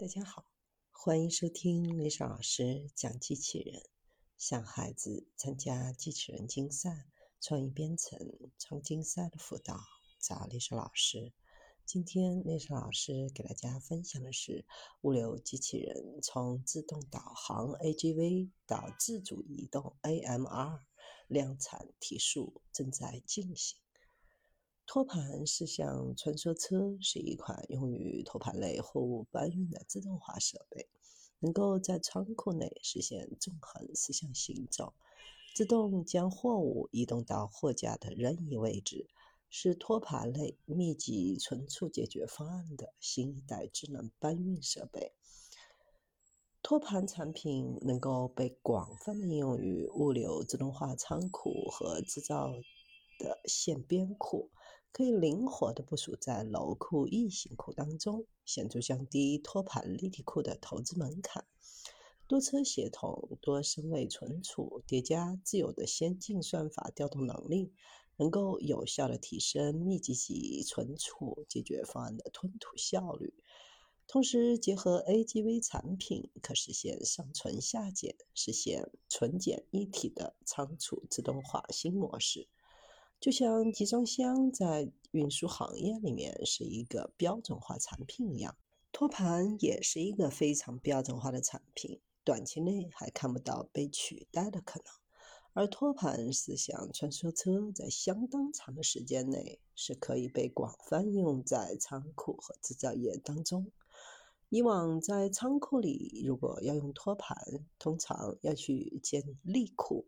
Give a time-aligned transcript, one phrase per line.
[0.00, 0.44] 大家好，
[0.92, 3.82] 欢迎收听丽莎老师讲机器人，
[4.36, 7.08] 向孩子参加机器人竞赛、
[7.40, 8.16] 创意编程、
[8.60, 9.76] 创竞赛的辅导，
[10.20, 11.32] 找丽莎老师。
[11.84, 14.64] 今天丽莎老师给大家分享的是
[15.00, 20.78] 物流机器人从自动导航 AGV 到自主移动 AMR
[21.26, 23.76] 量产提速正在进行。
[24.88, 30.88] 托盘四向穿梭车是一款用于托盘类货物搬运的自动化设备，
[31.40, 34.94] 能够在仓库内实现纵横四向行走，
[35.54, 39.06] 自动将货物移动到货架的任意位置，
[39.50, 45.12] 是托盘类密集存储解决方案的新一代智能搬运设备。
[46.62, 52.54] 托盘产品能够被广泛的应用于物流自动化仓库和制造
[53.18, 54.48] 的线边库。
[54.90, 61.46] 可以灵活地部署在楼库、异形库当中，显著降低托盘立体库的投资门槛。
[62.26, 67.72] 多车协同、多身位存储叠加自有的先进算法调动能力，
[68.16, 73.32] 能够有效地提升密集级存储解决方案的吞吐效率。
[74.06, 82.48] 同时，结合 AGV 产品，可实现上存下减，实现存减一体的仓储自动化新模式。
[83.20, 88.56] 就像集装箱在运输行业里面是一个标准化产品一样，
[88.92, 94.86] 托盘也是一个非常标准化的产品，短期内还看不到被取代的可能。
[95.52, 103.72] 而托盘是像穿梭车在相当长的时间内是可以被广泛应用在仓库和制造业当中。
[104.48, 107.36] 以往在仓库里，如果要用托盘，
[107.80, 110.06] 通常要去建立库。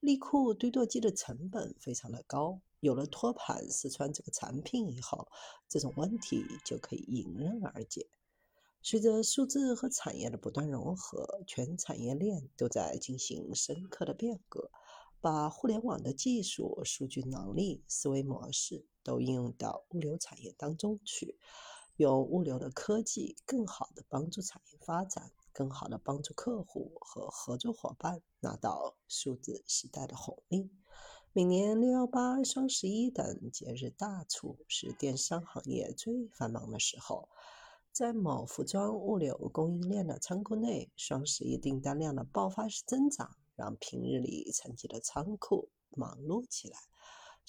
[0.00, 5.28] 立库堆垛机的成本非常的高，有了托盘四川这个产品以后，
[5.68, 8.08] 这种问题就可以迎刃而解。
[8.82, 14.70] 随着数字和产业的不断融合，全产业链都在进行深刻的变革，
[15.20, 21.38] 把互联网的技术、数据能力、思维模式都应用到物流产业当中去，
[21.98, 25.30] 用物流的科技更好的帮助产业发展。
[25.52, 30.70] 更好的帮助客户和合作伙伴拿到数字时代的红利。
[31.32, 37.28] 每年六幺八、双十一等节日大促是电商行业最繁忙的时候。
[37.92, 46.78] 在某服装物流供应链的仓库内，双十一订单量的爆发式增长，让平日里沉寂的仓库忙碌起来。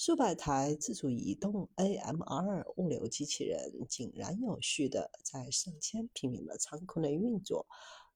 [0.03, 7.67] 数百台自主移动 AMR 物流机器人井然有序地在上千平米的仓库内运作，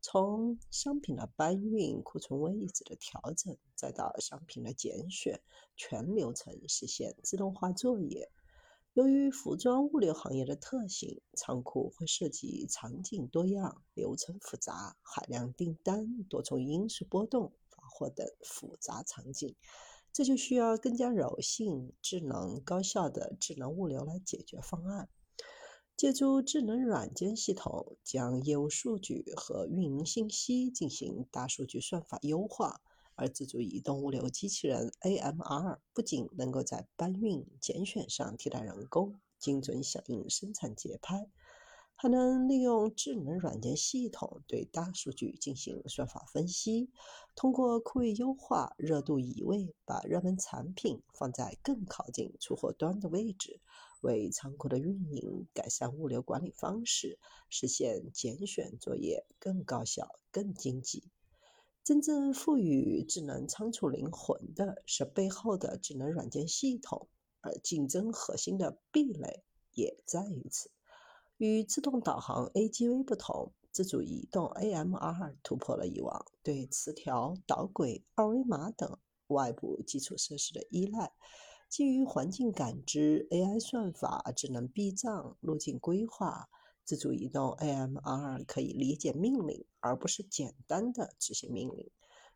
[0.02, 5.40] 从商品的搬运、库存位置的调整，再到商品的拣选，
[5.76, 8.32] 全流程实现自动化作业。
[8.94, 19.56] 由于服装物流行业的特性，仓库会涉及场景多样、流程复杂、海量订单、多重因素波动、发货等复杂场景。
[20.16, 25.10] 这就需要更加柔性、智能、高效的智能物流来解决方案。
[25.98, 32.80] 借助智能软件系统，将业务数据和运营信息进行大数据算法优化。
[33.16, 41.30] 而自主移动物流机器人 AMR 不仅能够在搬运、拣选上替代人工，精准响应生产节拍。
[41.98, 46.90] 还能利用智能软件系统对大数据进行算法分析，
[47.36, 53.62] 通过库位优化、热度移位，把热门产品放在更靠近出货端的位置，
[54.02, 57.18] 为仓库的运营改善物流管理方式，
[57.50, 61.10] 实现拣选作业更高效、更经济。
[61.82, 67.08] 真正赋予智能仓储灵魂的是背后的智能软件系统，
[67.40, 70.72] 而竞争核心的壁垒也在于此。
[71.38, 78.98] 与自动导航 AGV 不同，自主移动 AMR 突破了以往对磁条、导轨、二维码等
[79.28, 81.12] 外部基础设施的依赖，
[81.68, 86.48] 基于环境感知、AI 算法、智能避障、路径规划，
[86.86, 91.92] 自主移动 AMR 可以理解命令，而不是简单的执行命令。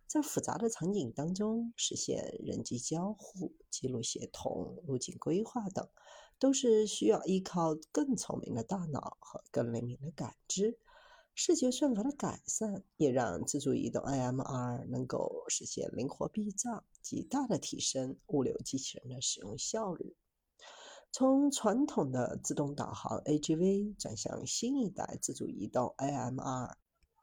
[0.09, 5.87] 在复杂的场景当中实现人机交互、记录协同、路径规划等，
[6.39, 10.79] 都是需要依靠更聪明的大脑和更灵敏的感知。
[11.35, 20.15] 视觉算法的改善也让自主移动 AMR 能够实现灵活避障，极大的提升物流机器人的使用效率。
[21.11, 26.73] 从传统的自动导航 AGV 转向新一代自主移动 AMR。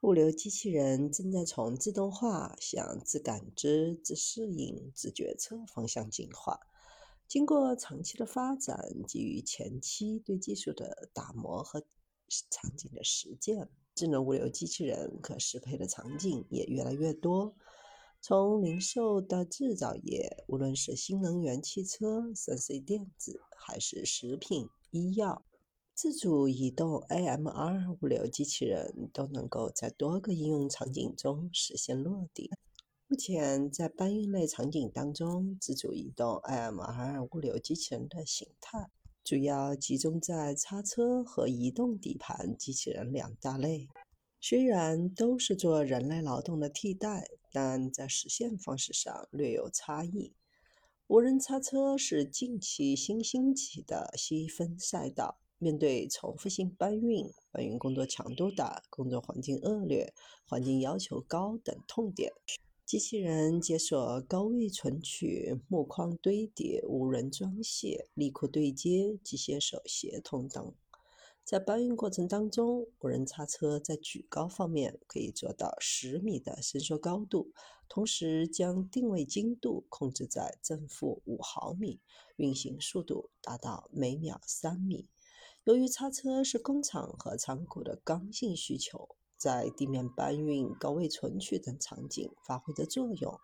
[0.03, 6.61] 物流机器人正在从自动化向自感知、自适应、自决策方向进化。
[7.27, 8.79] 经过长期的发展，
[9.09, 11.83] 基于前期对技术的打磨和
[12.51, 17.57] 场景的实践，智能物流机器人可适配的场景也越来越多。
[18.21, 25.45] 从零售到制造业，无论是新能源汽车、三 C 电子，还是食品、医药，
[25.97, 32.51] 自主移动 AMR 物流机器人都能够在多个应用场景中实现落地。
[33.09, 38.91] 目前，在搬运类场景当中，自主移动 AMR 物流机器人的形态
[39.25, 43.89] 主要集中在叉车和移动底盘机器人两大类。
[44.39, 50.35] 虽然都是做人类劳动的替代，但在实现方式上略有差异。
[51.07, 60.13] 无人叉车是近期新兴起的细分赛道，面对重复性搬运、搬运工作强度大、工作环境恶劣、
[60.47, 62.31] 环境要求高等痛点，
[62.85, 70.75] 机器人解锁高位存取、木框堆叠、无人装卸、力库对接、机械手协同等。
[71.43, 77.53] 在搬运过程当中，无人叉车在举高方面可以做到十米的伸缩高度，
[77.89, 82.01] 同时将定位精度控制在正负五毫米，
[82.37, 85.07] 运行速度达到每秒三米。
[85.67, 93.37] 由于叉车是工厂和仓库的刚性需求，在地面搬运、高位存取等场景发挥着作用。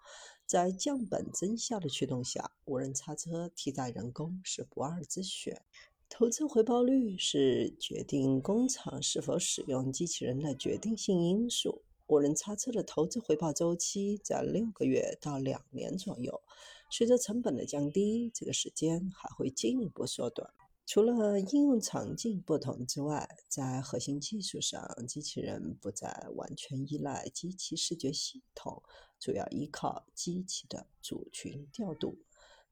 [0.47, 5.63] 在降本增效的驱动下，无人叉车替代人工是不二之选。
[6.09, 11.83] 投资回报率是决定工厂是否使用机器人的决定性因素。
[12.07, 16.41] 无人叉车的投资回报周期在六个月到两年左右，
[16.89, 20.49] 随着成本的降低，这个时间还会进一步缩短。
[20.85, 28.83] 除了应用场景不同之外，在核心技术上，机器人不再完全依赖机器视觉系统，
[29.19, 32.19] 主要依靠机器的组群调度。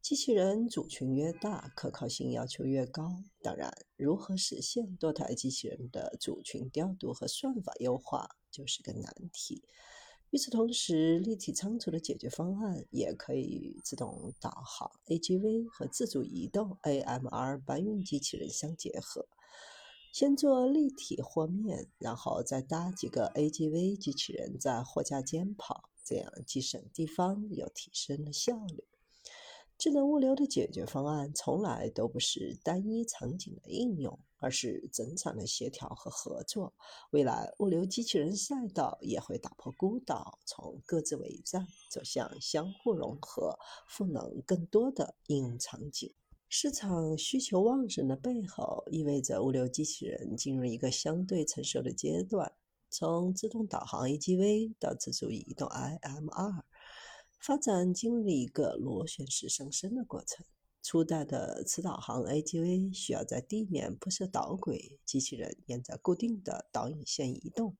[0.03, 3.23] 机器人组群越大，可靠性要求越高。
[3.43, 9.62] 当然，如何实现多台机器人的组群调度和算法优化，就是个难题。
[10.31, 19.27] 与此同时，立体仓储的解决方案也可以自动导航 AGV 和自主移动 AMR 搬运机器人相结合。
[20.12, 28.85] 先做立体和面，然后再搭几个 AGV 机器人在货架间跑，这样既省地方又提升了效率。
[29.81, 36.75] 智能物流的解决方案从来都不是单一场景的应用，而是整场的协调和合作。
[37.12, 46.12] 未来物流机器人赛道也会打破孤岛，从各自为战走向相互融合、赋能更多的应用场景。
[46.50, 52.53] 市场需求旺盛的背后，意味着物流机器人进入一个相对成熟的阶段，
[52.91, 56.65] 从自动导航 AGV 到自主移动 IMR。
[57.40, 60.44] 发展经历一个螺旋式上升的过程。
[60.82, 67.78] 初代的磁导航 AGV 需要在地面铺设导轨，机器人沿着固定的导引线移动，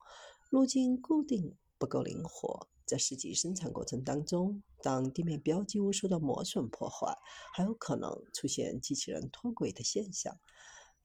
[0.49, 2.69] 路径固定不够灵活。
[2.87, 7.15] 在实际生产过程当中，当地面标记物受到磨损破坏，
[7.55, 10.39] 还有可能出现机器人脱轨的现象。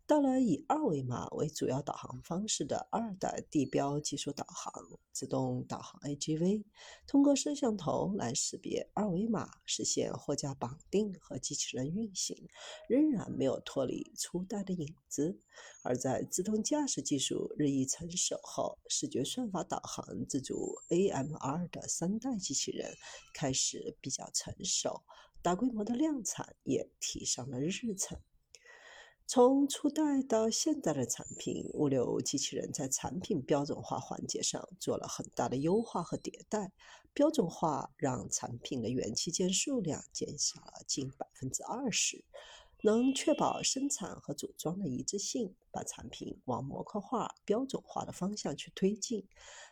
[0.08, 4.72] 到了以二维码为主要导航方式的二代地标技术导航
[5.12, 6.64] 自动导航 AGV，
[7.08, 12.38] 通过摄像头来识别二维码，实现货架绑定和机器人运行，
[12.88, 15.40] 仍然没有脱离初代的影子。
[15.84, 22.94] 而在自动驾驶技术日益成熟后，视觉算法导航自主 AMR 的三代机器人
[23.34, 25.02] 开始比较成熟，
[25.42, 28.20] 大规模的量产也提上了日程。
[29.28, 36.72] 从初代到现代的产品，物流机器人在产品标准化环节上做了很大的优化和迭代。
[37.12, 42.24] 标准化让产品的元器件数量减少了近百分之二十，
[42.84, 49.28] 能确保生产和组装的一致性，把产品往模块化、标准化的方向去推进。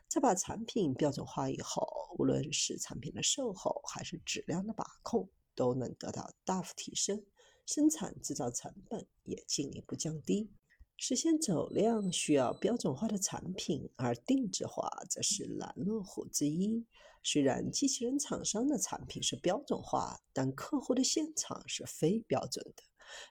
[0.07, 7.23] 在把产品标准化以后，无论是产品的售后还是质量的把控，都能得到大幅提升。
[7.65, 10.51] 生产制造成本也进一步降低，
[10.97, 16.85] 实现走量需要标准化的产品，而定制化则是拦路虎之一。
[17.23, 22.83] 虽然机器人厂商的产品是标准化，但客户的现场是非标准的，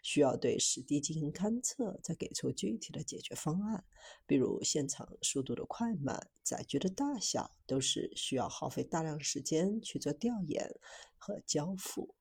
[0.03, 3.85] 需要对实地进行勘测，再给出具体的解决方案。
[4.27, 10.75] 比如现场速度的快慢、载具的大小，都是需要耗费大量时间去做调研
[11.19, 12.15] 和交付。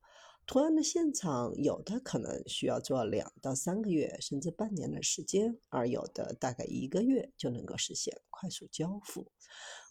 [0.51, 9.31] 同样的现场，有的可能需要做两到三个月，甚至半年的时间，而有的大概一个月就能够实现快速交付。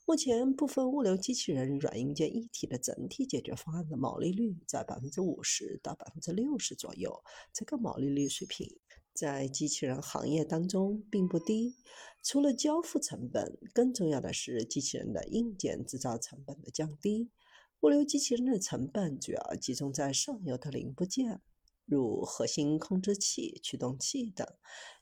[0.04, 7.24] 目前，部分物流机器人软硬件一体的整体解决方案的毛利率在百分之五十到百分之六十左右，
[7.54, 8.68] 这个毛利率水平
[9.14, 11.74] 在机器人行业当中并不低。
[12.22, 17.30] 除了交付成本，更重要的是机器人的硬件制造成本的降低。
[17.80, 21.40] 物流机器人的成本主要集中在上游的零部件，
[21.86, 24.46] 如核心控制器、驱动器等。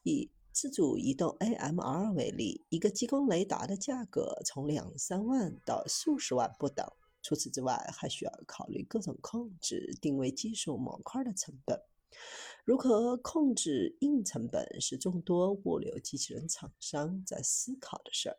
[0.04, 6.86] 以自主移动 AMR 为例，一个激光雷达的价格从两三万到数十万不等。
[7.20, 11.82] 除此之外，还需要考虑各种控制、定位技术模块的成本。
[12.68, 18.36] 如何控制硬成本，是众多物流机器人厂商在思考的事儿。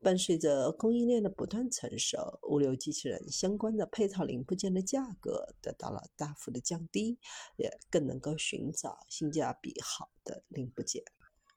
[0.00, 7.18] 伴随着供应链的不断成熟，物流机器人相关的配套零部件的价格得到了大幅的降低，
[7.56, 11.02] 也更能够寻找性价比好的零部件。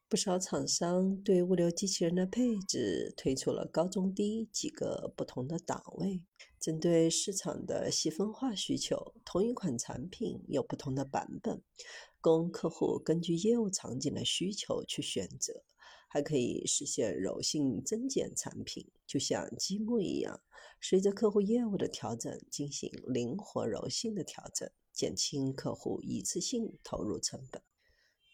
[0.10, 6.24] 不少厂商对物流机器人的配置推出了高中低几个不同的档位，
[6.60, 11.62] 针对市场的细分化需求，同一款产品有不同的版本，
[12.20, 15.64] 供客户根据业务场景的需求去选择。
[16.08, 20.42] 还可以实现柔性增减产品，就像积木一样，
[20.82, 27.62] 随着客户业务的调整进行灵活柔性的调整，减轻客户一次性投入成本。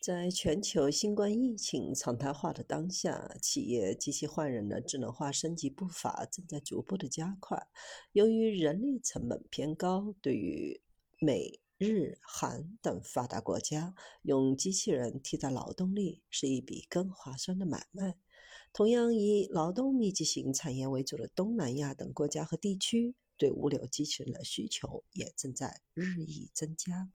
[0.06, 7.68] 在全球新冠疫情常态化的当下，企业机器换人的智能化升级步伐正在逐步的加快。
[8.12, 10.80] 由于人力成本偏高，对于
[11.20, 18.16] 美、日、韩等发达国家，用机器人替代劳动力是一笔更划算的买卖。
[18.72, 27.10] 同样以劳动密集型产业为主的东南亚等国家和地区，对物流机器人的需求也正在日益增加。